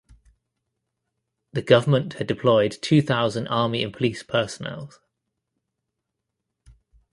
The 1.53 1.61
government 1.61 2.13
had 2.13 2.25
deployed 2.25 2.71
two 2.81 3.03
thousand 3.03 3.45
army 3.49 3.83
and 3.83 3.93
police 3.93 4.23
personals. 4.23 4.99